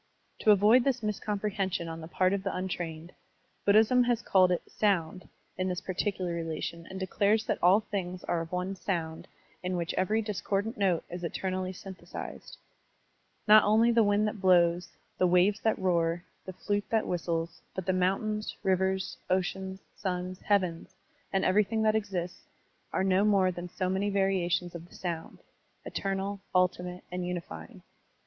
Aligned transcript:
To 0.39 0.49
avoid 0.49 0.83
this 0.83 1.01
miscomprehension 1.03 1.87
on 1.87 2.01
the 2.01 2.07
part 2.07 2.33
of 2.33 2.41
the 2.41 2.49
tm 2.49 2.67
trained, 2.67 3.13
Buddhism 3.65 4.03
has 4.05 4.23
called 4.23 4.51
it 4.51 4.63
"Sound*' 4.67 5.29
in 5.59 5.67
this 5.67 5.79
particular 5.81 6.33
relation 6.33 6.87
and 6.89 6.99
declares 6.99 7.45
that 7.45 7.59
all 7.61 7.81
things 7.81 8.23
are 8.23 8.41
of 8.41 8.51
one 8.51 8.75
Sound 8.75 9.27
in 9.61 9.77
which 9.77 9.93
every 9.93 10.23
discordant 10.23 10.75
note 10.75 11.03
is 11.11 11.23
eternally 11.23 11.71
synthesized. 11.71 12.57
Not 13.47 13.63
only 13.63 13.91
the 13.91 14.01
wind 14.01 14.27
that 14.27 14.41
blows, 14.41 14.89
the 15.19 15.27
waves 15.27 15.59
that 15.61 15.77
roar, 15.77 16.23
the 16.47 16.53
flute 16.53 16.89
that 16.89 17.05
whis 17.05 17.27
tles, 17.27 17.61
but 17.75 17.85
the 17.85 17.91
motmtains, 17.91 18.55
rivers, 18.63 19.15
oceans, 19.29 19.81
suns, 19.95 20.39
heavens, 20.41 20.95
and 21.31 21.45
everything 21.45 21.83
that 21.83 21.93
exists, 21.93 22.47
are 22.91 23.03
no 23.03 23.23
more 23.23 23.51
than 23.51 23.69
so 23.69 23.87
many 23.87 24.09
variations 24.09 24.73
of 24.73 24.89
the 24.89 24.95
Sotmd, 24.95 25.37
eternal, 25.85 26.39
tdtimate, 26.55 27.03
and 27.11 27.23
unifying. 27.23 27.83